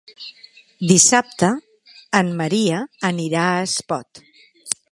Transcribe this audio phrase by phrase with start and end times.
[0.91, 1.49] Dissabte
[2.21, 2.79] en Maria
[3.11, 4.23] anirà a Espot.